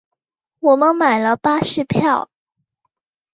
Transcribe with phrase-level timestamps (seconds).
[0.61, 2.31] 我们买了巴士票